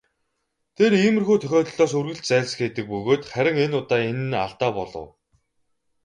Тэр 0.77 0.91
иймэрхүү 1.01 1.37
тохиолдлоос 1.43 1.93
үргэлж 1.99 2.23
зайлсхийдэг 2.27 2.85
бөгөөд 2.91 3.23
харин 3.33 3.57
энэ 3.65 3.75
удаа 3.81 4.01
энэ 4.11 4.23
нь 4.29 4.39
алдаа 4.45 4.71
болов. 4.77 5.07